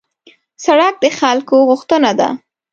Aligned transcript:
سړک 0.65 0.93
د 1.03 1.05
خلکو 1.19 1.55
غوښتنه 1.69 2.11
ده. 2.19 2.29